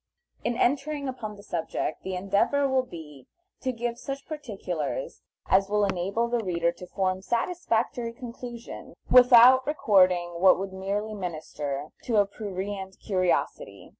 [0.43, 3.27] In entering upon the subject, the endeavor will be
[3.61, 10.39] to give such particulars as will enable the reader to form satisfactory conclusions, without recording
[10.39, 13.89] what would merely minister to a prurient curiosity.